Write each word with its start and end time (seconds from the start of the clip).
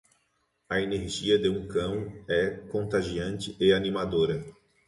A 0.67 0.79
energia 0.81 1.37
de 1.37 1.47
um 1.47 1.67
cão 1.67 2.11
é 2.27 2.49
contagiante 2.71 3.55
e 3.59 3.71
animadora. 3.71 4.43